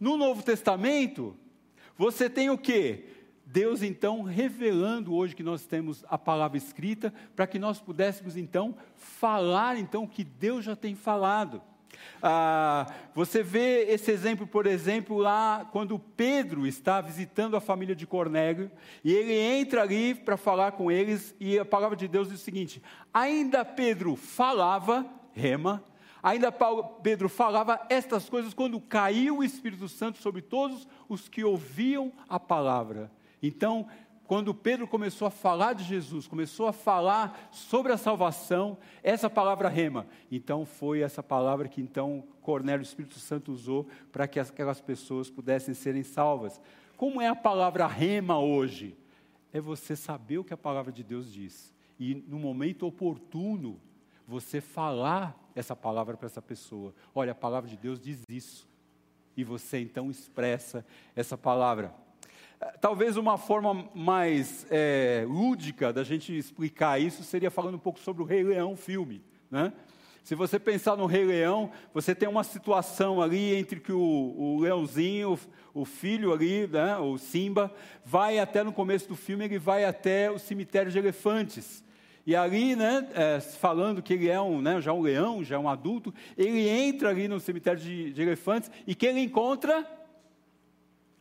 [0.01, 1.37] No Novo Testamento,
[1.97, 3.05] você tem o que?
[3.47, 8.75] Deus então revelando hoje que nós temos a palavra escrita, para que nós pudéssemos então
[8.97, 11.63] falar então o que Deus já tem falado.
[12.21, 18.07] Ah, você vê esse exemplo, por exemplo, lá quando Pedro está visitando a família de
[18.07, 18.71] Cornélio,
[19.05, 22.45] e ele entra ali para falar com eles, e a palavra de Deus diz o
[22.45, 22.83] seguinte:
[23.15, 25.85] ainda Pedro falava, rema,
[26.21, 26.53] ainda
[27.03, 32.41] Pedro falava estas coisas quando caiu o Espírito Santo sobre todos os que ouviam a
[32.41, 33.11] palavra.
[33.47, 33.87] Então,
[34.27, 39.69] quando Pedro começou a falar de Jesus, começou a falar sobre a salvação, essa palavra
[39.69, 44.81] rema, então foi essa palavra que então Cornélio, o Espírito Santo usou para que aquelas
[44.81, 46.61] pessoas pudessem serem salvas.
[46.97, 48.97] Como é a palavra rema hoje?
[49.53, 53.81] É você saber o que a palavra de Deus diz e no momento oportuno
[54.27, 56.95] você falar essa palavra para essa pessoa.
[57.15, 58.69] Olha, a palavra de Deus diz isso.
[59.37, 61.95] E você então expressa essa palavra.
[62.81, 68.23] Talvez uma forma mais é, lúdica da gente explicar isso seria falando um pouco sobre
[68.23, 69.23] o Rei Leão filme.
[69.51, 69.73] Né?
[70.27, 74.59] Se você pensar no Rei Leão, você tem uma situação ali entre que o, o
[74.59, 75.39] leãozinho,
[75.75, 77.73] o, o filho ali, né, o Simba,
[78.05, 81.85] vai até no começo do filme, ele vai até o cemitério de elefantes.
[82.27, 85.69] E ali, né, é, falando que ele é um, né, já um leão, já um
[85.69, 89.87] adulto, ele entra ali no cemitério de, de elefantes e que ele encontra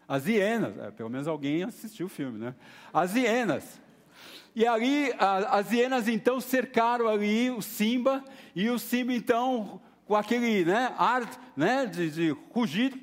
[0.08, 0.78] as hienas.
[0.78, 2.56] É, pelo menos alguém assistiu o filme, né?
[2.94, 3.82] As hienas.
[4.56, 8.24] E ali, a, as hienas então cercaram ali o Simba,
[8.56, 12.98] e o Simba então, com aquele né, ar né, de, de rugido,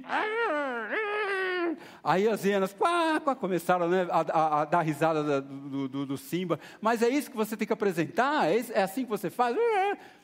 [2.04, 6.18] Aí as hienas quá, quá, começaram né, a, a, a, dar risada do, do, do,
[6.18, 6.58] Simba.
[6.80, 8.50] Mas é isso que você tem que apresentar?
[8.50, 9.56] É, é, assim que você faz?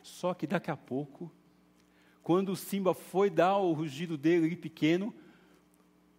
[0.03, 1.31] Só que daqui a pouco,
[2.21, 5.15] quando o Simba foi dar o rugido dele pequeno,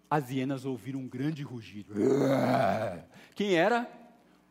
[0.09, 1.93] as hienas ouviram um grande rugido.
[3.35, 3.89] Quem era?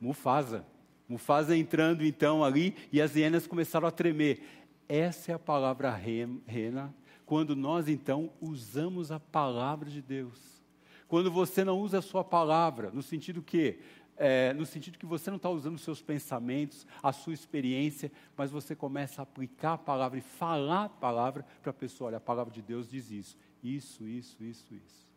[0.01, 0.65] Mufasa.
[1.09, 4.43] Mufasa entrando então ali e as hienas começaram a tremer.
[4.89, 6.95] Essa é a palavra rena,
[7.27, 10.63] quando nós então usamos a palavra de Deus.
[11.07, 13.79] Quando você não usa a sua palavra, no sentido que
[14.21, 18.51] é, no sentido que você não está usando os seus pensamentos, a sua experiência, mas
[18.51, 22.09] você começa a aplicar a palavra e falar a palavra para a pessoa.
[22.09, 25.08] Olha, a palavra de Deus diz isso, isso, isso, isso, isso.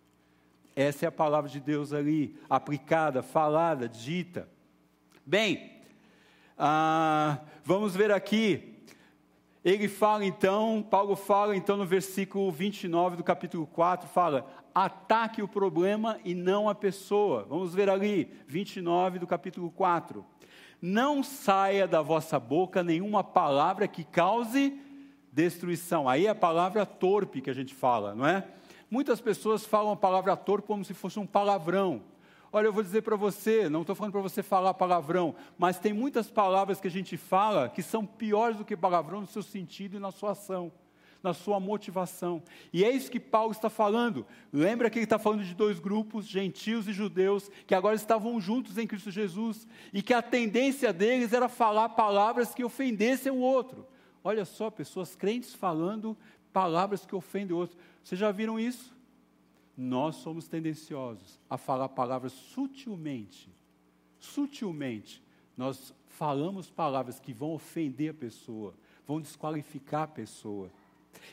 [0.75, 4.47] Essa é a palavra de Deus ali, aplicada, falada, dita.
[5.25, 5.71] Bem,
[6.57, 8.71] ah, vamos ver aqui.
[9.63, 15.47] Ele fala então, Paulo fala então no versículo 29 do capítulo 4, fala: ataque o
[15.47, 17.45] problema e não a pessoa.
[17.47, 20.25] Vamos ver ali, 29 do capítulo 4.
[20.81, 24.79] Não saia da vossa boca nenhuma palavra que cause
[25.31, 26.09] destruição.
[26.09, 28.47] Aí é a palavra torpe que a gente fala, não é?
[28.91, 32.03] Muitas pessoas falam a palavra torpe como se fosse um palavrão.
[32.51, 35.93] Olha, eu vou dizer para você, não estou falando para você falar palavrão, mas tem
[35.93, 39.95] muitas palavras que a gente fala que são piores do que palavrão no seu sentido
[39.95, 40.73] e na sua ação,
[41.23, 42.43] na sua motivação.
[42.73, 44.27] E é isso que Paulo está falando.
[44.51, 48.77] Lembra que ele está falando de dois grupos, gentios e judeus, que agora estavam juntos
[48.77, 53.87] em Cristo Jesus, e que a tendência deles era falar palavras que ofendessem o outro.
[54.21, 56.17] Olha só, pessoas crentes falando
[56.51, 57.77] palavras que ofendem o outro.
[58.03, 58.95] Vocês já viram isso?
[59.77, 63.49] Nós somos tendenciosos a falar palavras sutilmente.
[64.19, 65.23] Sutilmente.
[65.55, 68.73] Nós falamos palavras que vão ofender a pessoa,
[69.07, 70.71] vão desqualificar a pessoa.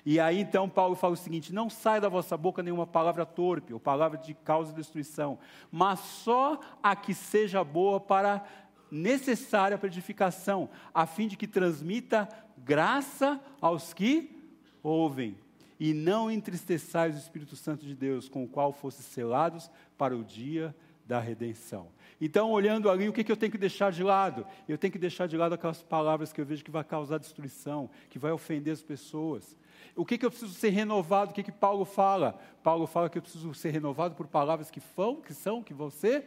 [0.05, 3.73] E aí então Paulo fala o seguinte: não sai da vossa boca nenhuma palavra torpe,
[3.73, 5.39] ou palavra de causa e destruição,
[5.71, 8.45] mas só a que seja boa para
[8.91, 14.51] necessária para edificação, a fim de que transmita graça aos que
[14.83, 15.37] ouvem
[15.79, 20.25] e não entristeçais o Espírito Santo de Deus, com o qual fostes selados para o
[20.25, 20.75] dia
[21.07, 21.89] da redenção.
[22.21, 24.47] Então, olhando ali, o que, que eu tenho que deixar de lado?
[24.69, 27.89] Eu tenho que deixar de lado aquelas palavras que eu vejo que vai causar destruição,
[28.11, 29.57] que vai ofender as pessoas.
[29.97, 31.31] O que, que eu preciso ser renovado?
[31.31, 32.39] O que, que Paulo fala?
[32.63, 35.91] Paulo fala que eu preciso ser renovado por palavras que, vão, que são, que vão
[35.91, 36.27] ser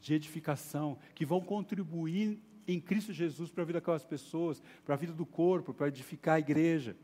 [0.00, 4.98] de edificação, que vão contribuir em Cristo Jesus para a vida daquelas pessoas, para a
[4.98, 6.96] vida do corpo, para edificar a igreja.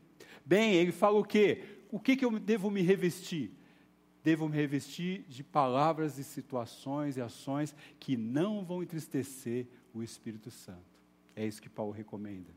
[0.45, 1.63] Bem, ele fala o quê?
[1.91, 3.51] O que, que eu devo me revestir?
[4.23, 10.51] Devo me revestir de palavras e situações e ações que não vão entristecer o Espírito
[10.51, 10.99] Santo.
[11.35, 12.53] É isso que Paulo recomenda.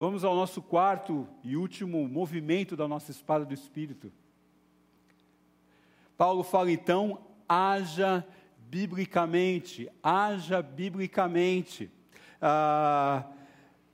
[0.00, 4.12] Vamos ao nosso quarto e último movimento da nossa espada do Espírito.
[6.16, 8.26] Paulo fala então: haja
[8.58, 11.90] biblicamente, haja biblicamente.
[12.40, 13.24] Ah,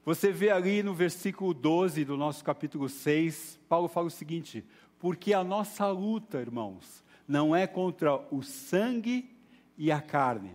[0.04, 4.64] você vê ali no versículo 12 do nosso capítulo 6, Paulo fala o seguinte:
[4.98, 9.30] porque a nossa luta, irmãos, não é contra o sangue
[9.76, 10.52] e a carne.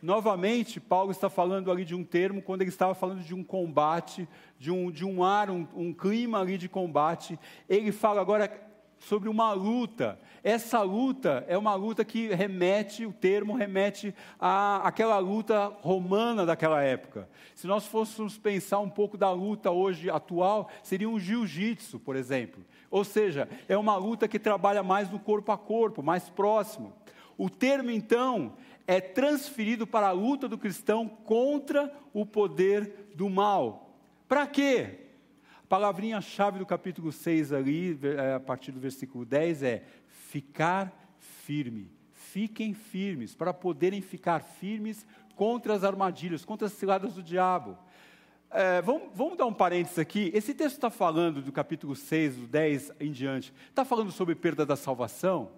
[0.00, 4.28] Novamente, Paulo está falando ali de um termo, quando ele estava falando de um combate,
[4.58, 7.38] de um, de um ar, um, um clima ali de combate.
[7.68, 8.46] Ele fala agora
[8.98, 10.18] sobre uma luta.
[10.42, 16.82] Essa luta é uma luta que remete, o termo remete à, àquela luta romana daquela
[16.82, 17.28] época.
[17.54, 22.64] Se nós fôssemos pensar um pouco da luta hoje atual, seria um jiu-jitsu, por exemplo.
[22.90, 26.92] Ou seja, é uma luta que trabalha mais no corpo a corpo, mais próximo.
[27.36, 28.54] O termo, então,
[28.86, 33.94] é transferido para a luta do cristão contra o poder do mal.
[34.26, 35.07] Para quê?
[35.68, 41.90] Palavrinha-chave do capítulo 6 ali, é, a partir do versículo 10 é ficar firme.
[42.12, 45.06] Fiquem firmes, para poderem ficar firmes
[45.36, 47.76] contra as armadilhas, contra as ciladas do diabo.
[48.50, 50.30] É, vamos, vamos, dar um parênteses aqui.
[50.34, 53.52] Esse texto está falando do capítulo 6, do 10 em diante.
[53.68, 55.50] Está falando sobre perda da salvação?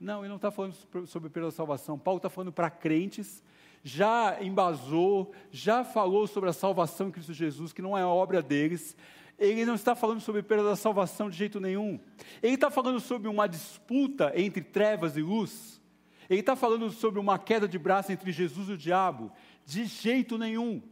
[0.00, 1.98] Não, ele não está falando sobre perda da salvação.
[1.98, 3.42] Paulo está falando para crentes
[3.88, 8.94] já embasou, já falou sobre a salvação em Cristo Jesus, que não é obra deles.
[9.38, 11.98] ele não está falando sobre perda da salvação de jeito nenhum.
[12.42, 15.80] Ele está falando sobre uma disputa entre trevas e luz.
[16.28, 19.32] Ele está falando sobre uma queda de braço entre Jesus e o diabo.
[19.64, 20.82] De jeito nenhum.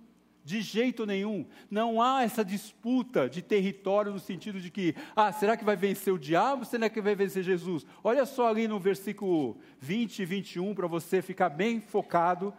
[0.42, 1.44] De jeito nenhum.
[1.70, 6.14] Não há essa disputa de território no sentido de que, ah, será que vai vencer
[6.14, 6.64] o diabo?
[6.64, 7.84] Será que vai vencer Jesus?
[8.02, 12.54] Olha só ali no versículo 20 e 21, para você ficar bem focado,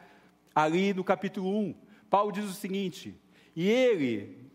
[0.57, 1.75] ali no capítulo 1.
[2.09, 3.15] Paulo diz o seguinte:
[3.55, 4.49] E ele,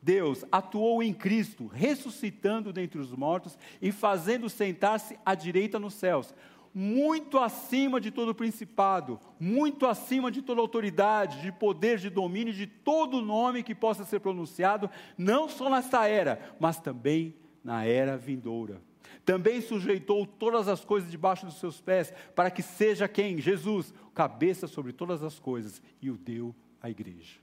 [0.00, 6.32] Deus atuou em Cristo, ressuscitando dentre os mortos e fazendo sentar-se à direita nos céus,
[6.72, 12.68] muito acima de todo principado, muito acima de toda autoridade, de poder, de domínio, de
[12.68, 18.80] todo nome que possa ser pronunciado, não só nesta era, mas também na era vindoura.
[19.28, 23.38] Também sujeitou todas as coisas debaixo dos seus pés, para que seja quem?
[23.38, 27.38] Jesus, cabeça sobre todas as coisas, e o deu à igreja.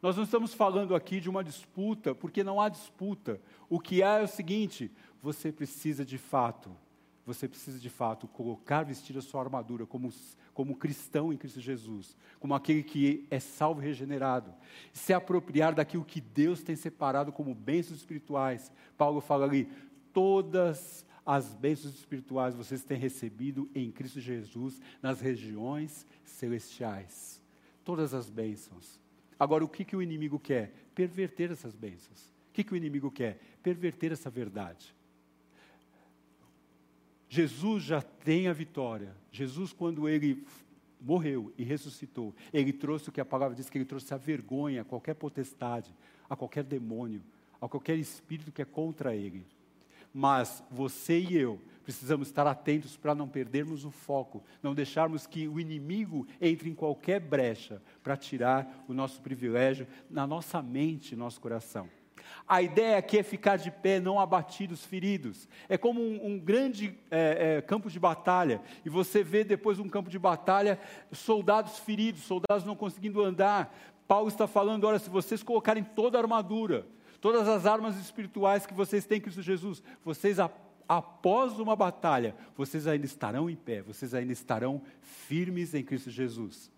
[0.00, 3.38] Nós não estamos falando aqui de uma disputa, porque não há disputa.
[3.68, 4.90] O que há é o seguinte:
[5.20, 6.74] você precisa de fato,
[7.26, 10.10] você precisa de fato colocar, vestir a sua armadura como,
[10.54, 14.54] como cristão em Cristo Jesus, como aquele que é salvo e regenerado,
[14.90, 18.72] se apropriar daquilo que Deus tem separado como bênçãos espirituais.
[18.96, 19.70] Paulo fala ali:
[20.14, 27.40] todas as bênçãos espirituais vocês têm recebido em Cristo Jesus nas regiões celestiais.
[27.84, 29.00] Todas as bênçãos.
[29.38, 30.72] Agora, o que, que o inimigo quer?
[30.94, 32.20] Perverter essas bênçãos.
[32.50, 33.40] O que, que o inimigo quer?
[33.62, 34.94] Perverter essa verdade.
[37.28, 39.16] Jesus já tem a vitória.
[39.30, 40.44] Jesus, quando ele
[41.00, 44.82] morreu e ressuscitou, ele trouxe o que a palavra diz que ele trouxe a vergonha
[44.82, 45.94] a qualquer potestade,
[46.28, 47.22] a qualquer demônio,
[47.60, 49.46] a qualquer espírito que é contra ele.
[50.12, 55.48] Mas você e eu precisamos estar atentos para não perdermos o foco, não deixarmos que
[55.48, 61.40] o inimigo entre em qualquer brecha para tirar o nosso privilégio na nossa mente, nosso
[61.40, 61.88] coração.
[62.46, 65.48] A ideia aqui é ficar de pé, não abatidos, feridos.
[65.68, 68.60] É como um, um grande é, é, campo de batalha.
[68.84, 70.78] E você vê depois um campo de batalha,
[71.12, 73.74] soldados feridos, soldados não conseguindo andar.
[74.06, 76.86] Paulo está falando: olha, se vocês colocarem toda a armadura,
[77.20, 80.38] todas as armas espirituais que vocês têm em Cristo Jesus, vocês
[80.88, 86.70] após uma batalha, vocês ainda estarão em pé, vocês ainda estarão firmes em Cristo Jesus.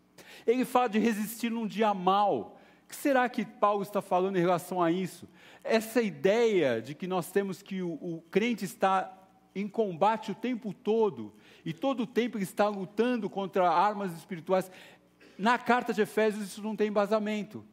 [0.46, 2.58] Ele fala de resistir num dia mal.
[2.84, 5.26] O que será que Paulo está falando em relação a isso?
[5.64, 9.18] Essa ideia de que nós temos que o, o crente está
[9.54, 11.32] em combate o tempo todo,
[11.64, 14.70] e todo o tempo ele está lutando contra armas espirituais.
[15.38, 17.64] Na carta de Efésios isso não tem embasamento.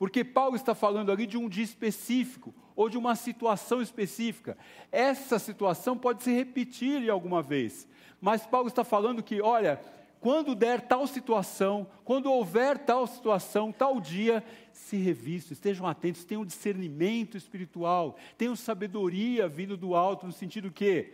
[0.00, 4.56] Porque Paulo está falando ali de um dia específico, ou de uma situação específica.
[4.90, 7.86] Essa situação pode se repetir alguma vez.
[8.18, 9.78] Mas Paulo está falando que, olha,
[10.18, 14.42] quando der tal situação, quando houver tal situação, tal dia,
[14.72, 21.12] se revistam, estejam atentos, tenham discernimento espiritual, tenham sabedoria vindo do alto, no sentido que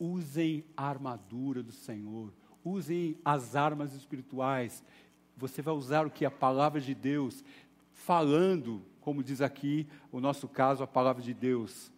[0.00, 2.32] usem a armadura do Senhor,
[2.64, 4.82] usem as armas espirituais.
[5.36, 6.24] Você vai usar o que?
[6.24, 7.44] A palavra de Deus,
[7.96, 11.92] falando como diz aqui o nosso caso, a palavra de Deus.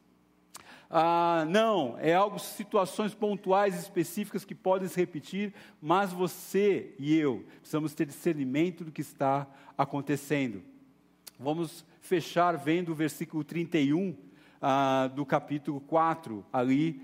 [0.90, 7.46] Ah, não, é algo, situações pontuais específicas que podem se repetir, mas você e eu
[7.60, 9.46] precisamos ter discernimento do que está
[9.76, 10.62] acontecendo.
[11.40, 14.14] Vamos fechar vendo o versículo 31
[14.60, 17.00] ah, do capítulo 4, ali,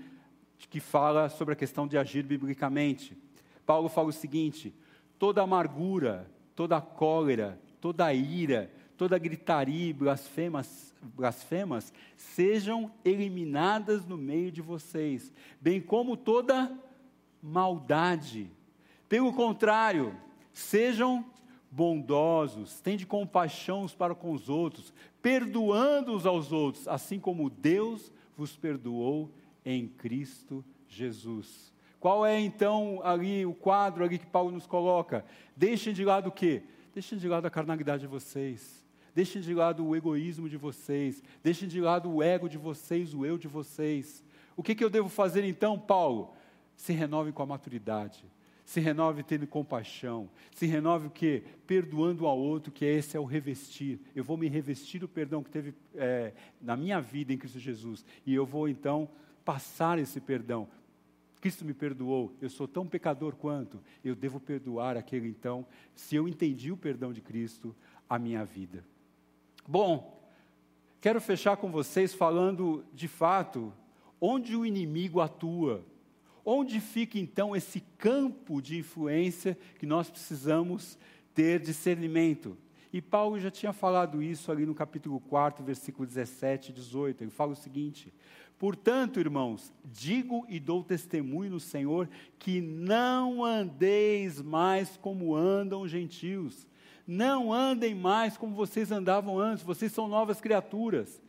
[0.69, 3.17] que fala sobre a questão de agir biblicamente.
[3.65, 4.71] Paulo fala o seguinte:
[5.17, 14.51] toda amargura, toda cólera, toda ira, toda gritaria e blasfemas, blasfemas sejam eliminadas no meio
[14.51, 16.71] de vocês, bem como toda
[17.41, 18.49] maldade.
[19.07, 20.15] Pelo contrário,
[20.53, 21.25] sejam
[21.69, 28.11] bondosos, tende compaixão uns para com os outros, perdoando uns aos outros, assim como Deus
[28.37, 29.29] vos perdoou
[29.65, 31.73] em Cristo Jesus.
[31.99, 35.25] Qual é então ali o quadro ali que Paulo nos coloca?
[35.55, 36.63] Deixem de lado o quê?
[36.93, 38.84] Deixem de lado a carnalidade de vocês.
[39.15, 41.23] Deixem de lado o egoísmo de vocês.
[41.41, 44.21] Deixem de lado o ego de vocês, o eu de vocês.
[44.57, 46.33] O que, que eu devo fazer então, Paulo?
[46.75, 48.25] Se renove com a maturidade.
[48.65, 50.29] Se renove tendo compaixão.
[50.53, 51.43] Se renove o quê?
[51.65, 54.01] Perdoando ao outro, que esse é o revestir.
[54.13, 58.05] Eu vou me revestir do perdão que teve é, na minha vida em Cristo Jesus.
[58.25, 59.07] E eu vou então
[59.45, 60.67] passar esse perdão.
[61.39, 65.63] Cristo me perdoou, eu sou tão pecador quanto, eu devo perdoar aquele então,
[65.93, 67.75] se eu entendi o perdão de Cristo,
[68.09, 68.83] a minha vida.
[69.67, 70.21] Bom,
[71.01, 73.73] quero fechar com vocês falando de fato
[74.21, 75.83] onde o inimigo atua.
[76.45, 80.99] Onde fica então esse campo de influência que nós precisamos
[81.33, 82.55] ter discernimento?
[82.93, 87.23] E Paulo já tinha falado isso ali no capítulo 4, versículo 17 e 18.
[87.23, 88.13] Ele fala o seguinte:
[88.59, 92.07] Portanto, irmãos, digo e dou testemunho no Senhor
[92.37, 96.67] que não andeis mais como andam os gentios.
[97.07, 101.21] Não andem mais como vocês andavam antes, vocês são novas criaturas.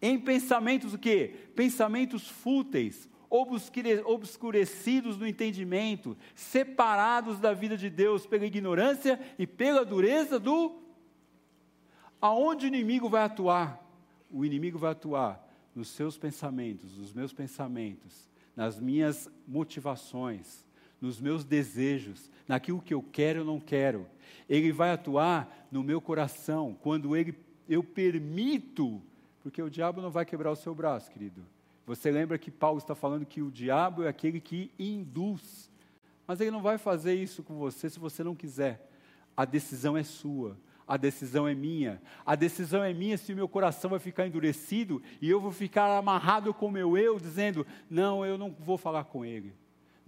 [0.00, 1.34] Em pensamentos o quê?
[1.54, 10.38] Pensamentos fúteis, obscurecidos no entendimento, separados da vida de Deus pela ignorância e pela dureza
[10.38, 10.80] do.
[12.20, 13.84] Aonde o inimigo vai atuar?
[14.30, 20.66] O inimigo vai atuar nos seus pensamentos, nos meus pensamentos, nas minhas motivações,
[21.00, 24.06] nos meus desejos, naquilo que eu quero ou não quero.
[24.48, 27.34] Ele vai atuar no meu coração quando ele,
[27.68, 29.02] eu permito,
[29.42, 31.44] porque o diabo não vai quebrar o seu braço, querido.
[31.86, 35.70] Você lembra que Paulo está falando que o diabo é aquele que induz.
[36.26, 38.86] Mas ele não vai fazer isso com você se você não quiser.
[39.34, 40.58] A decisão é sua.
[40.86, 42.00] A decisão é minha.
[42.26, 45.96] A decisão é minha se o meu coração vai ficar endurecido e eu vou ficar
[45.96, 49.54] amarrado com o meu eu, dizendo: não, eu não vou falar com ele.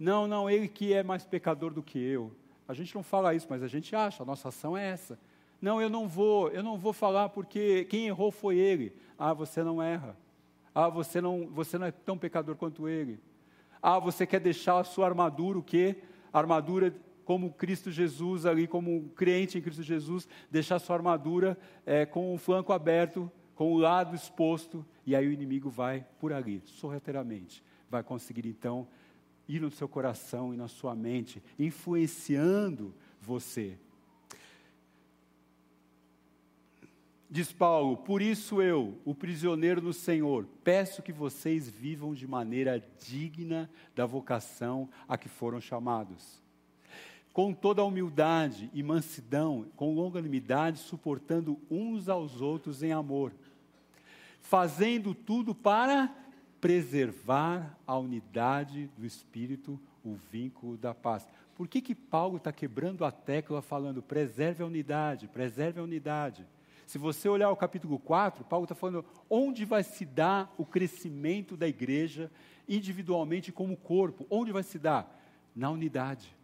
[0.01, 2.31] Não, não, ele que é mais pecador do que eu.
[2.67, 5.19] A gente não fala isso, mas a gente acha, a nossa ação é essa.
[5.61, 8.95] Não, eu não vou, eu não vou falar porque quem errou foi ele.
[9.15, 10.17] Ah, você não erra.
[10.73, 13.19] Ah, você não, você não é tão pecador quanto ele.
[13.79, 15.97] Ah, você quer deixar a sua armadura, o quê?
[16.33, 21.55] A armadura como Cristo Jesus ali, como crente em Cristo Jesus, deixar a sua armadura
[21.85, 26.33] é, com o flanco aberto, com o lado exposto, e aí o inimigo vai por
[26.33, 27.63] ali, sorrateiramente.
[27.87, 28.87] Vai conseguir então
[29.47, 33.77] ir no seu coração e na sua mente, influenciando você.
[37.33, 42.83] Diz Paulo: Por isso eu, o prisioneiro no Senhor, peço que vocês vivam de maneira
[42.99, 46.41] digna da vocação a que foram chamados.
[47.31, 53.31] Com toda a humildade e mansidão, com longanimidade, suportando uns aos outros em amor,
[54.41, 56.13] fazendo tudo para
[56.61, 61.27] preservar a unidade do Espírito, o vínculo da paz.
[61.55, 66.45] Por que, que Paulo está quebrando a tecla falando preserve a unidade, preserve a unidade?
[66.85, 71.57] Se você olhar o capítulo 4, Paulo está falando onde vai se dar o crescimento
[71.57, 72.29] da igreja
[72.67, 74.27] individualmente como corpo.
[74.29, 75.19] Onde vai se dar?
[75.55, 76.35] Na unidade.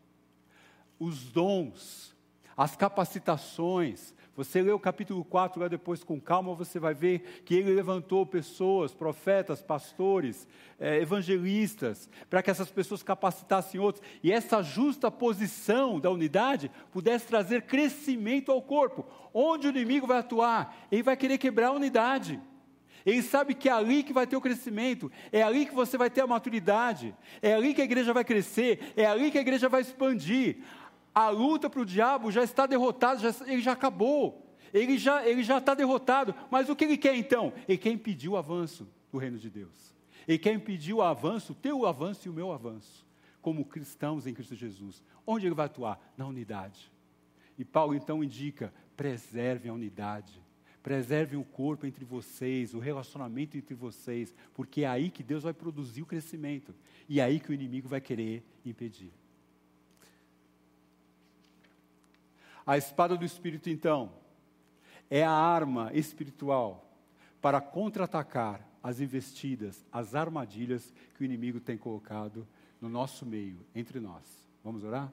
[1.00, 2.16] Os dons,
[2.58, 4.16] as capacitações.
[4.36, 8.26] Você lê o capítulo 4 lá depois com calma, você vai ver que ele levantou
[8.26, 10.48] pessoas, profetas, pastores,
[10.80, 14.04] eh, evangelistas, para que essas pessoas capacitassem outros.
[14.24, 19.06] E essa justa posição da unidade pudesse trazer crescimento ao corpo.
[19.34, 20.88] Onde o inimigo vai atuar?
[20.92, 22.40] Ele vai querer quebrar a unidade.
[23.06, 26.10] Ele sabe que é ali que vai ter o crescimento, é ali que você vai
[26.10, 29.70] ter a maturidade, é ali que a igreja vai crescer, é ali que a igreja
[29.70, 30.58] vai expandir.
[31.18, 35.42] A luta para o diabo já está derrotada, já, ele já acabou, ele já ele
[35.42, 36.36] já está derrotado.
[36.52, 37.52] Mas o que ele quer então?
[37.68, 39.96] Ele quer impedir o avanço do reino de Deus.
[40.28, 43.04] Ele quer impedir o avanço, o teu avanço e o meu avanço,
[43.42, 45.02] como cristãos em Cristo Jesus.
[45.26, 46.00] Onde ele vai atuar?
[46.16, 46.92] Na unidade.
[47.58, 50.40] E Paulo então indica: preservem a unidade.
[50.84, 55.54] Preservem o corpo entre vocês, o relacionamento entre vocês, porque é aí que Deus vai
[55.54, 56.76] produzir o crescimento
[57.10, 59.12] e é aí que o inimigo vai querer impedir.
[62.68, 64.12] A espada do Espírito, então,
[65.10, 66.86] é a arma espiritual
[67.42, 72.46] para contra-atacar as investidas, as armadilhas que o inimigo tem colocado
[72.82, 74.22] no nosso meio, entre nós.
[74.64, 75.12] Vamos orar?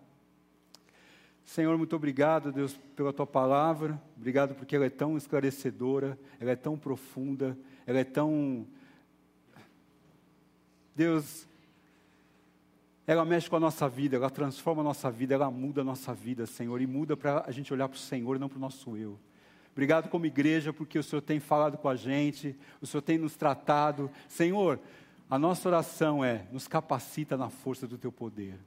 [1.45, 4.03] Senhor, muito obrigado, Deus, pela tua palavra.
[4.17, 8.67] Obrigado porque ela é tão esclarecedora, ela é tão profunda, ela é tão.
[10.97, 11.47] Deus,
[13.07, 16.15] ela mexe com a nossa vida, ela transforma a nossa vida, ela muda a nossa
[16.15, 18.97] vida, Senhor, e muda para a gente olhar para o Senhor não para o nosso
[18.97, 19.19] eu.
[19.73, 23.37] Obrigado como igreja, porque o Senhor tem falado com a gente, o Senhor tem nos
[23.37, 24.11] tratado.
[24.29, 24.81] Senhor,
[25.29, 28.59] a nossa oração é: nos capacita na força do teu poder.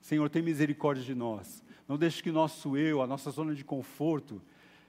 [0.00, 1.62] Senhor, tem misericórdia de nós.
[1.86, 4.42] Não deixe que nosso eu, a nossa zona de conforto,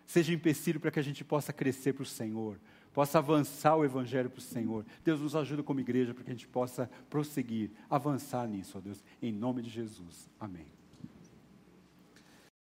[0.06, 2.58] seja empecilho para que a gente possa crescer para o Senhor,
[3.00, 4.86] possa avançar o Evangelho para o Senhor.
[5.06, 9.02] Deus nos ajuda como igreja para que a gente possa prosseguir, avançar nisso, ó Deus,
[9.22, 10.30] em nome de Jesus.
[10.38, 10.79] Amém.